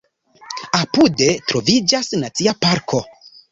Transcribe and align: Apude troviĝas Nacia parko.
Apude 0.77 1.27
troviĝas 1.53 2.11
Nacia 2.25 2.57
parko. 2.67 3.07